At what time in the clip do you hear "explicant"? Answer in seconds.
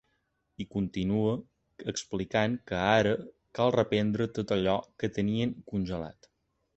1.91-2.57